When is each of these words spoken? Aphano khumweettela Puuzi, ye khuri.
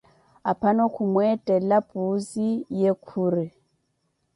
Aphano 0.51 0.83
khumweettela 0.93 1.77
Puuzi, 1.89 2.49
ye 2.79 2.91
khuri. 3.05 3.47